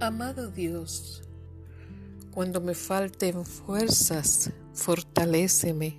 Amado 0.00 0.48
Dios, 0.48 1.24
cuando 2.30 2.60
me 2.60 2.74
falten 2.74 3.44
fuerzas, 3.44 4.52
fortaléceme. 4.72 5.96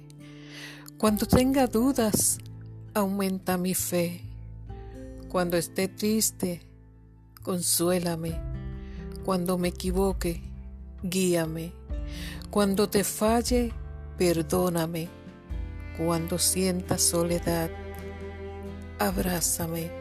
Cuando 0.98 1.26
tenga 1.26 1.68
dudas, 1.68 2.38
aumenta 2.94 3.58
mi 3.58 3.74
fe. 3.76 4.22
Cuando 5.28 5.58
esté 5.58 5.90
triste, 5.90 6.62
consuélame. 7.44 8.40
Cuando 9.26 9.58
me 9.58 9.68
equivoque, 9.68 10.44
guíame. 11.04 11.74
Cuando 12.50 12.90
te 12.90 13.04
falle, 13.04 13.74
perdóname. 14.18 15.10
Cuando 15.98 16.40
sienta 16.40 16.98
soledad, 16.98 17.70
abrázame. 18.98 19.92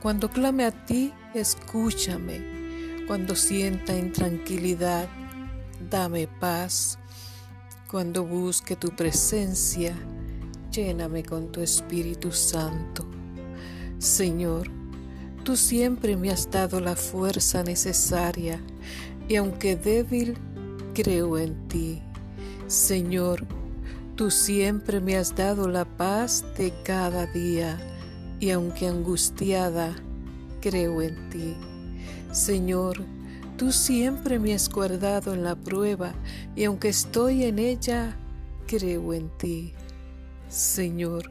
Cuando 0.00 0.30
clame 0.30 0.64
a 0.64 0.86
ti, 0.86 1.12
escúchame. 1.34 2.61
Cuando 3.06 3.34
sienta 3.34 3.96
intranquilidad, 3.96 5.08
dame 5.90 6.28
paz. 6.28 6.98
Cuando 7.90 8.24
busque 8.24 8.76
tu 8.76 8.90
presencia, 8.90 9.94
lléname 10.70 11.24
con 11.24 11.50
tu 11.50 11.60
Espíritu 11.60 12.32
Santo. 12.32 13.04
Señor, 13.98 14.70
tú 15.44 15.56
siempre 15.56 16.16
me 16.16 16.30
has 16.30 16.50
dado 16.50 16.80
la 16.80 16.96
fuerza 16.96 17.62
necesaria 17.62 18.60
y 19.28 19.36
aunque 19.36 19.76
débil, 19.76 20.38
creo 20.94 21.38
en 21.38 21.68
ti. 21.68 22.02
Señor, 22.68 23.46
tú 24.16 24.30
siempre 24.30 25.00
me 25.00 25.16
has 25.16 25.34
dado 25.34 25.68
la 25.68 25.84
paz 25.84 26.44
de 26.56 26.72
cada 26.84 27.26
día 27.26 27.78
y 28.40 28.50
aunque 28.50 28.86
angustiada, 28.86 29.94
creo 30.60 31.02
en 31.02 31.28
ti. 31.30 31.56
Señor, 32.30 33.02
tú 33.56 33.72
siempre 33.72 34.38
me 34.38 34.54
has 34.54 34.68
guardado 34.68 35.34
en 35.34 35.44
la 35.44 35.54
prueba 35.54 36.14
y 36.56 36.64
aunque 36.64 36.88
estoy 36.88 37.44
en 37.44 37.58
ella, 37.58 38.16
creo 38.66 39.12
en 39.12 39.28
ti. 39.38 39.74
Señor, 40.48 41.30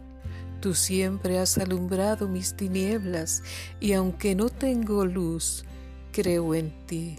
tú 0.59 0.73
siempre 0.73 1.39
has 1.39 1.57
alumbrado 1.57 2.27
mis 2.27 2.55
tinieblas 2.55 3.43
y 3.79 3.93
aunque 3.93 4.35
no 4.35 4.49
tengo 4.49 5.05
luz, 5.05 5.65
creo 6.11 6.53
en 6.53 6.71
ti. 6.85 7.17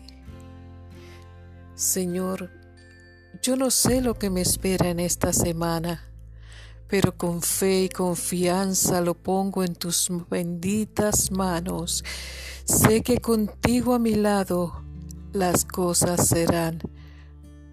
Señor, 1.75 2.51
yo 3.43 3.57
no 3.57 3.71
sé 3.71 4.01
lo 4.01 4.15
que 4.15 4.31
me 4.31 4.43
espera 4.43 4.91
en 4.91 5.01
esta 5.01 5.33
semana 5.33 6.12
pero 6.93 7.17
con 7.17 7.41
fe 7.41 7.85
y 7.85 7.89
confianza 7.89 9.01
lo 9.01 9.15
pongo 9.15 9.65
en 9.65 9.75
tus 9.75 10.11
benditas 10.29 11.31
manos. 11.31 12.05
Sé 12.67 13.01
que 13.01 13.17
contigo 13.17 13.95
a 13.95 13.99
mi 13.99 14.15
lado 14.15 14.83
las 15.33 15.65
cosas 15.65 16.29
serán 16.29 16.81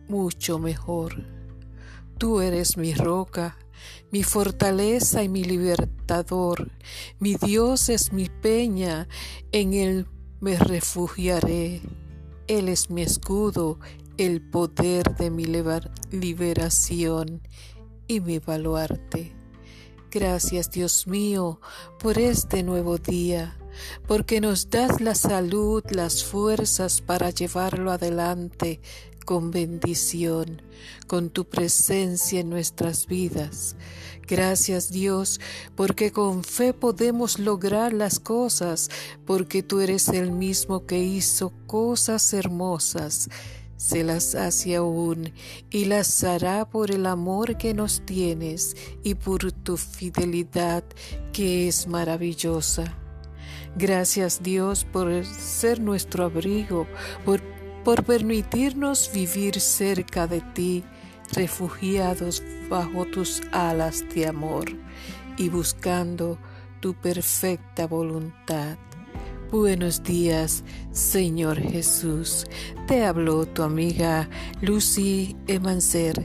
mucho 0.08 0.58
mejor. 0.58 1.22
Tú 2.18 2.40
eres 2.40 2.78
mi 2.78 2.94
roca, 2.94 3.58
mi 4.10 4.24
fortaleza 4.24 5.22
y 5.22 5.28
mi 5.28 5.44
libertador. 5.44 6.72
Mi 7.20 7.36
Dios 7.36 7.90
es 7.90 8.14
mi 8.14 8.30
peña, 8.30 9.10
en 9.52 9.74
Él 9.74 10.08
me 10.40 10.56
refugiaré. 10.56 11.82
Él 12.48 12.70
es 12.70 12.90
mi 12.90 13.02
escudo, 13.02 13.80
el 14.16 14.40
poder 14.40 15.18
de 15.18 15.30
mi 15.30 15.44
liberación 16.10 17.42
y 18.10 18.20
mi 18.20 18.40
baluarte. 18.40 19.34
Gracias 20.12 20.72
Dios 20.72 21.06
mío 21.06 21.62
por 22.00 22.18
este 22.18 22.64
nuevo 22.64 22.98
día, 22.98 23.56
porque 24.08 24.42
nos 24.42 24.70
das 24.72 25.00
la 25.00 25.14
salud, 25.14 25.84
las 25.92 26.26
fuerzas 26.26 27.02
para 27.02 27.30
llevarlo 27.30 27.92
adelante 27.92 28.82
con 29.26 29.52
bendición, 29.52 30.64
con 31.06 31.30
tu 31.30 31.46
presencia 31.46 32.40
en 32.40 32.50
nuestras 32.50 33.06
vidas. 33.06 33.76
Gracias 34.28 34.90
Dios, 34.90 35.40
porque 35.76 36.12
con 36.12 36.44
fe 36.44 36.74
podemos 36.74 37.38
lograr 37.38 37.94
las 37.94 38.20
cosas, 38.20 38.90
porque 39.28 39.62
tú 39.62 39.82
eres 39.82 40.08
el 40.08 40.32
mismo 40.32 40.88
que 40.88 40.98
hizo 41.04 41.54
cosas 41.68 42.34
hermosas 42.34 43.30
se 43.80 44.04
las 44.04 44.36
hace 44.36 44.76
aún 44.76 45.32
y 45.70 45.86
las 45.86 46.26
hará 46.26 46.70
por 46.70 46.92
el 46.92 47.06
amor 47.06 47.58
que 47.58 47.74
nos 47.74 48.06
tienes 48.06 48.76
y 49.04 49.16
por 49.16 49.54
tu 49.54 49.78
fidelidad 49.78 50.84
que 51.32 51.70
es 51.70 51.88
maravillosa. 51.88 52.94
Gracias 53.78 54.44
Dios 54.44 54.84
por 54.84 55.24
ser 55.24 55.80
nuestro 55.80 56.26
abrigo, 56.26 56.88
por, 57.24 57.40
por 57.86 58.04
permitirnos 58.04 59.12
vivir 59.14 59.62
cerca 59.62 60.28
de 60.28 60.42
ti, 60.42 60.84
refugiados 61.32 62.44
bajo 62.70 63.06
tus 63.06 63.42
alas 63.54 64.04
de 64.14 64.28
amor 64.28 64.66
y 65.38 65.48
buscando 65.48 66.38
tu 66.82 66.96
perfecta 66.96 67.88
voluntad. 67.88 68.78
Buenos 69.52 70.04
días, 70.04 70.64
Señor 70.92 71.60
Jesús. 71.60 72.46
Te 72.88 73.04
habló 73.04 73.48
tu 73.48 73.64
amiga 73.64 74.30
Lucy 74.62 75.36
Emancer 75.48 76.24